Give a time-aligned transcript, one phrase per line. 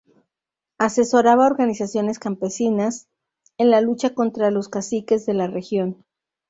[0.79, 3.07] Asesoraba a organizaciones campesinas
[3.59, 6.03] en la lucha contra los caciques de la región.